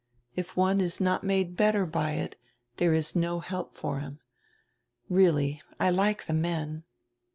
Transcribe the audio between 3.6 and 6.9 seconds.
for him— Really, I like die men."